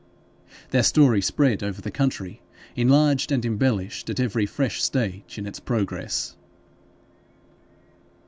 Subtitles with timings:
[0.71, 2.41] Their story spread over the country,
[2.75, 6.35] enlarged and embellished at every fresh stage in its progress.